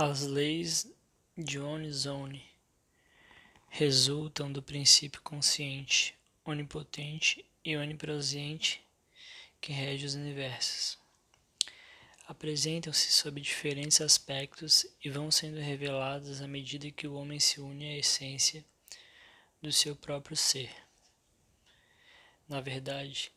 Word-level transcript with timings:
As 0.00 0.22
leis 0.22 0.86
de 1.36 1.58
Onizone 1.58 2.48
resultam 3.68 4.52
do 4.52 4.62
princípio 4.62 5.20
consciente, 5.22 6.16
onipotente 6.44 7.44
e 7.64 7.76
onipresente 7.76 8.80
que 9.60 9.72
rege 9.72 10.06
os 10.06 10.14
universos. 10.14 10.96
Apresentam-se 12.28 13.10
sob 13.10 13.40
diferentes 13.40 14.00
aspectos 14.00 14.86
e 15.04 15.10
vão 15.10 15.32
sendo 15.32 15.58
reveladas 15.58 16.40
à 16.40 16.46
medida 16.46 16.92
que 16.92 17.08
o 17.08 17.14
homem 17.14 17.40
se 17.40 17.60
une 17.60 17.84
à 17.84 17.98
essência 17.98 18.64
do 19.60 19.72
seu 19.72 19.96
próprio 19.96 20.36
ser. 20.36 20.72
Na 22.48 22.60
verdade, 22.60 23.32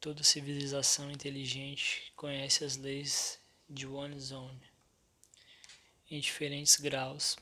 toda 0.00 0.22
civilização 0.22 1.10
inteligente 1.10 2.12
conhece 2.14 2.62
as 2.62 2.76
leis 2.76 3.40
de 3.68 3.84
One 3.84 4.20
Zone 4.20 4.71
em 6.12 6.20
diferentes 6.20 6.76
graus 6.76 7.38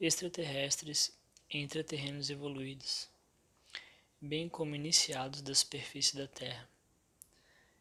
extraterrestres 0.00 1.12
e 1.50 1.58
intraterrenos 1.58 2.30
evoluídos, 2.30 3.08
bem 4.20 4.48
como 4.48 4.76
iniciados 4.76 5.42
da 5.42 5.52
superfície 5.52 6.16
da 6.16 6.28
Terra. 6.28 6.70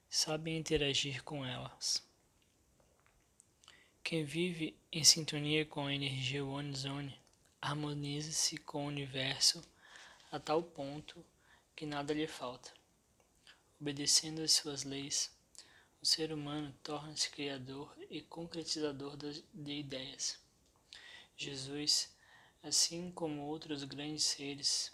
Sabem 0.09 0.57
interagir 0.57 1.23
com 1.23 1.45
elas. 1.45 2.03
Quem 4.03 4.25
vive 4.25 4.75
em 4.91 5.03
sintonia 5.03 5.67
com 5.67 5.85
a 5.85 5.93
energia 5.93 6.43
One 6.43 6.75
Zone 6.75 7.15
harmoniza-se 7.61 8.57
com 8.57 8.85
o 8.85 8.87
universo 8.87 9.61
a 10.31 10.39
tal 10.39 10.63
ponto 10.63 11.23
que 11.75 11.85
nada 11.85 12.11
lhe 12.11 12.25
falta. 12.25 12.73
Obedecendo 13.79 14.41
às 14.41 14.53
suas 14.53 14.83
leis, 14.83 15.31
o 16.01 16.05
ser 16.05 16.33
humano 16.33 16.75
torna-se 16.81 17.29
criador 17.29 17.95
e 18.09 18.21
concretizador 18.21 19.15
de 19.15 19.71
ideias. 19.71 20.39
Jesus, 21.37 22.11
assim 22.63 23.11
como 23.11 23.43
outros 23.43 23.83
grandes 23.83 24.23
seres, 24.23 24.91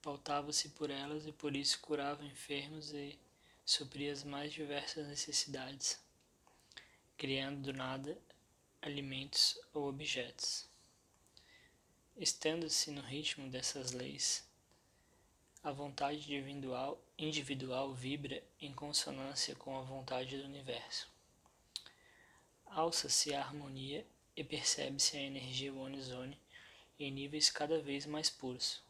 pautava-se 0.00 0.70
por 0.70 0.90
elas 0.90 1.26
e 1.26 1.32
por 1.32 1.54
isso 1.54 1.80
curava 1.80 2.24
enfermos 2.24 2.92
e 2.92 3.18
supria 3.64 4.10
as 4.12 4.24
mais 4.24 4.52
diversas 4.52 5.06
necessidades, 5.06 6.00
criando 7.16 7.60
do 7.60 7.72
nada 7.72 8.18
alimentos 8.80 9.58
ou 9.72 9.88
objetos. 9.88 10.66
Estando-se 12.16 12.90
no 12.90 13.02
ritmo 13.02 13.50
dessas 13.50 13.92
leis, 13.92 14.44
a 15.62 15.70
vontade 15.70 16.34
individual, 16.34 17.00
individual 17.16 17.94
vibra 17.94 18.42
em 18.60 18.72
consonância 18.72 19.54
com 19.54 19.78
a 19.78 19.82
vontade 19.82 20.36
do 20.36 20.44
universo. 20.44 21.08
Alça-se 22.66 23.32
a 23.32 23.40
harmonia 23.40 24.04
e 24.34 24.42
percebe-se 24.42 25.16
a 25.16 25.20
energia 25.20 25.72
One 25.72 26.36
em 26.98 27.12
níveis 27.12 27.48
cada 27.48 27.80
vez 27.80 28.06
mais 28.06 28.28
puros. 28.28 28.80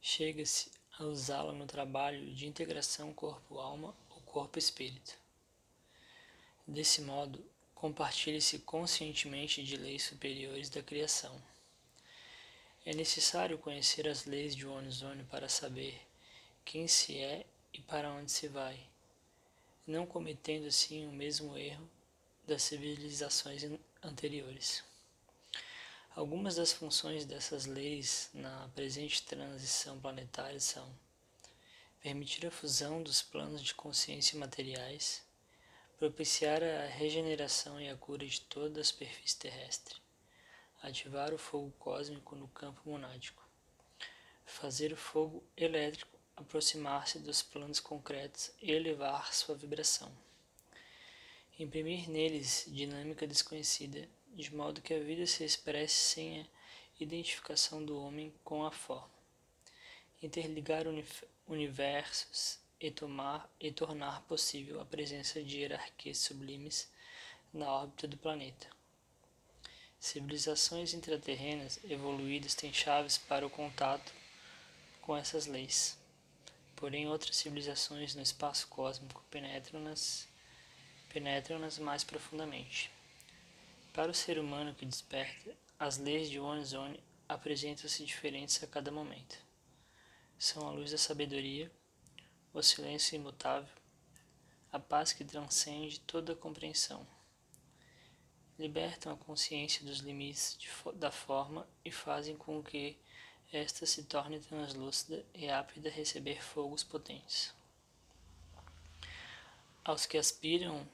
Chega-se 0.00 0.72
a 0.98 1.04
usá-la 1.04 1.52
no 1.52 1.66
trabalho 1.66 2.32
de 2.34 2.46
integração 2.46 3.12
corpo-alma 3.12 3.94
ou 4.08 4.22
corpo-espírito. 4.22 5.18
Desse 6.66 7.02
modo, 7.02 7.44
compartilha-se 7.74 8.60
conscientemente 8.60 9.62
de 9.62 9.76
leis 9.76 10.04
superiores 10.04 10.70
da 10.70 10.82
criação. 10.82 11.51
É 12.84 12.92
necessário 12.92 13.58
conhecer 13.58 14.08
as 14.08 14.24
leis 14.24 14.56
de 14.56 14.66
Onizone 14.66 15.22
para 15.24 15.48
saber 15.48 16.00
quem 16.64 16.88
se 16.88 17.16
é 17.16 17.46
e 17.72 17.80
para 17.80 18.10
onde 18.10 18.32
se 18.32 18.48
vai, 18.48 18.76
não 19.86 20.04
cometendo 20.04 20.66
assim 20.66 21.06
o 21.06 21.12
mesmo 21.12 21.56
erro 21.56 21.88
das 22.44 22.62
civilizações 22.62 23.62
anteriores. 24.02 24.82
Algumas 26.16 26.56
das 26.56 26.72
funções 26.72 27.24
dessas 27.24 27.66
leis 27.66 28.28
na 28.34 28.68
presente 28.74 29.22
transição 29.22 30.00
planetária 30.00 30.58
são 30.58 30.92
permitir 32.00 32.44
a 32.46 32.50
fusão 32.50 33.00
dos 33.00 33.22
planos 33.22 33.62
de 33.62 33.74
consciência 33.74 34.36
materiais, 34.36 35.22
propiciar 36.00 36.60
a 36.64 36.86
regeneração 36.86 37.80
e 37.80 37.88
a 37.88 37.96
cura 37.96 38.26
de 38.26 38.40
toda 38.40 38.80
a 38.80 38.84
superfície 38.84 39.38
terrestre, 39.38 40.01
ativar 40.82 41.32
o 41.32 41.38
fogo 41.38 41.72
cósmico 41.78 42.34
no 42.34 42.48
campo 42.48 42.80
monádico, 42.84 43.42
fazer 44.44 44.92
o 44.92 44.96
fogo 44.96 45.42
elétrico 45.56 46.18
aproximar-se 46.36 47.20
dos 47.20 47.40
planos 47.40 47.78
concretos 47.78 48.50
e 48.60 48.72
elevar 48.72 49.32
sua 49.32 49.54
vibração, 49.54 50.10
imprimir 51.58 52.10
neles 52.10 52.64
dinâmica 52.66 53.26
desconhecida, 53.26 54.08
de 54.34 54.52
modo 54.54 54.82
que 54.82 54.92
a 54.92 54.98
vida 54.98 55.24
se 55.26 55.44
expresse 55.44 55.94
sem 55.94 56.40
a 56.40 56.46
identificação 56.98 57.84
do 57.84 58.00
homem 58.00 58.34
com 58.42 58.64
a 58.64 58.72
forma, 58.72 59.14
interligar 60.20 60.86
universos 61.46 62.58
e, 62.80 62.90
tomar, 62.90 63.48
e 63.60 63.70
tornar 63.70 64.22
possível 64.22 64.80
a 64.80 64.84
presença 64.84 65.42
de 65.42 65.58
hierarquias 65.58 66.18
sublimes 66.18 66.90
na 67.52 67.70
órbita 67.70 68.08
do 68.08 68.16
planeta 68.16 68.81
Civilizações 70.02 70.94
intraterrenas 70.94 71.78
evoluídas 71.84 72.56
têm 72.56 72.72
chaves 72.72 73.18
para 73.18 73.46
o 73.46 73.50
contato 73.50 74.12
com 75.00 75.16
essas 75.16 75.46
leis. 75.46 75.96
Porém, 76.74 77.06
outras 77.06 77.36
civilizações 77.36 78.12
no 78.12 78.20
espaço 78.20 78.66
cósmico 78.66 79.24
penetram-nas 79.30 80.26
penetram-nas 81.08 81.78
mais 81.78 82.02
profundamente. 82.02 82.90
Para 83.92 84.10
o 84.10 84.14
ser 84.14 84.40
humano 84.40 84.74
que 84.74 84.84
desperta, 84.84 85.56
as 85.78 85.98
leis 85.98 86.28
de 86.28 86.40
One 86.40 86.64
Zone 86.64 87.00
apresentam-se 87.28 88.04
diferentes 88.04 88.60
a 88.60 88.66
cada 88.66 88.90
momento. 88.90 89.38
São 90.36 90.66
a 90.66 90.72
luz 90.72 90.90
da 90.90 90.98
sabedoria, 90.98 91.70
o 92.52 92.60
silêncio 92.60 93.14
imutável, 93.14 93.72
a 94.72 94.80
paz 94.80 95.12
que 95.12 95.24
transcende 95.24 96.00
toda 96.00 96.32
a 96.32 96.36
compreensão 96.36 97.06
libertam 98.58 99.12
a 99.12 99.16
consciência 99.16 99.84
dos 99.84 99.98
limites 99.98 100.56
de, 100.58 100.68
da 100.94 101.10
forma 101.10 101.66
e 101.84 101.90
fazem 101.90 102.36
com 102.36 102.62
que 102.62 102.96
esta 103.52 103.84
se 103.84 104.04
torne 104.04 104.40
translúcida 104.40 105.24
e 105.34 105.48
apta 105.50 105.88
a 105.88 105.92
receber 105.92 106.42
fogos 106.42 106.82
potentes. 106.82 107.52
Aos 109.84 110.06
que 110.06 110.16
aspiram 110.16 110.88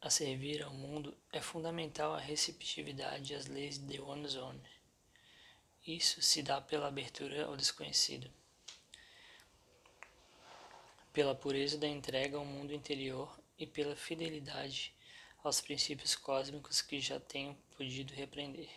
a 0.00 0.08
servir 0.10 0.62
ao 0.62 0.72
mundo, 0.72 1.16
é 1.32 1.40
fundamental 1.40 2.14
a 2.14 2.20
receptividade 2.20 3.34
às 3.34 3.46
leis 3.46 3.78
de 3.78 4.00
One 4.00 4.28
Zone. 4.28 4.62
Isso 5.84 6.22
se 6.22 6.42
dá 6.42 6.60
pela 6.60 6.86
abertura 6.86 7.46
ao 7.46 7.56
desconhecido, 7.56 8.30
pela 11.12 11.34
pureza 11.34 11.76
da 11.76 11.88
entrega 11.88 12.36
ao 12.36 12.44
mundo 12.44 12.72
interior 12.72 13.40
e 13.58 13.66
pela 13.66 13.96
fidelidade 13.96 14.94
aos 15.42 15.60
princípios 15.60 16.16
cósmicos 16.16 16.82
que 16.82 17.00
já 17.00 17.20
tenho 17.20 17.54
podido 17.76 18.12
repreender. 18.12 18.70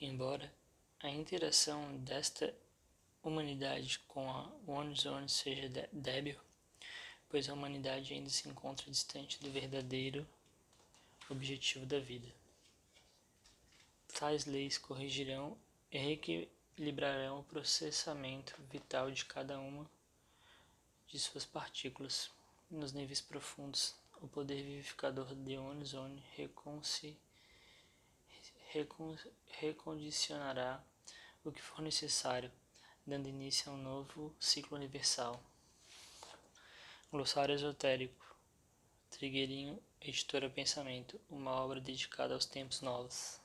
Embora 0.00 0.52
a 1.00 1.08
interação 1.08 1.96
desta 1.98 2.54
humanidade 3.22 3.98
com 4.08 4.30
a 4.30 4.50
One 4.66 4.94
Zone 4.94 5.28
seja 5.28 5.68
débil, 5.92 6.40
pois 7.28 7.48
a 7.48 7.54
humanidade 7.54 8.14
ainda 8.14 8.30
se 8.30 8.48
encontra 8.48 8.90
distante 8.90 9.40
do 9.40 9.50
verdadeiro 9.50 10.26
objetivo 11.28 11.84
da 11.84 11.98
vida. 11.98 12.28
Tais 14.18 14.46
leis 14.46 14.78
corrigirão 14.78 15.58
e 15.90 15.98
reequilibrarão 15.98 17.40
o 17.40 17.44
processamento 17.44 18.54
vital 18.70 19.10
de 19.10 19.24
cada 19.24 19.58
uma 19.58 19.88
de 21.08 21.18
suas 21.18 21.44
partículas 21.44 22.30
nos 22.70 22.92
níveis 22.92 23.20
profundos 23.20 23.94
o 24.20 24.28
poder 24.28 24.62
vivificador 24.62 25.34
de 25.34 25.56
Onizone 25.56 26.22
recondicionará 29.60 30.82
o 31.44 31.52
que 31.52 31.62
for 31.62 31.82
necessário, 31.82 32.50
dando 33.06 33.28
início 33.28 33.70
a 33.70 33.74
um 33.74 33.78
novo 33.78 34.34
ciclo 34.40 34.76
universal. 34.76 35.40
Glossário 37.10 37.54
esotérico. 37.54 38.26
Trigueirinho, 39.10 39.82
editora 40.00 40.50
Pensamento, 40.50 41.20
uma 41.30 41.52
obra 41.52 41.80
dedicada 41.80 42.34
aos 42.34 42.44
tempos 42.44 42.82
novos. 42.82 43.40